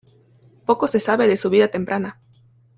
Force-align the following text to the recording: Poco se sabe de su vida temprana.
Poco 0.65 0.87
se 0.87 0.99
sabe 0.99 1.27
de 1.27 1.37
su 1.37 1.51
vida 1.51 1.67
temprana. 1.67 2.17